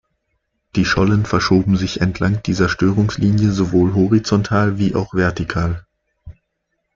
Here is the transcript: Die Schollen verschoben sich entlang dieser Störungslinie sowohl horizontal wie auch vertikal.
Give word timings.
Die 0.75 0.83
Schollen 0.85 1.27
verschoben 1.27 1.77
sich 1.77 2.01
entlang 2.01 2.41
dieser 2.41 2.69
Störungslinie 2.69 3.51
sowohl 3.51 3.93
horizontal 3.93 4.79
wie 4.79 4.95
auch 4.95 5.13
vertikal. 5.13 5.85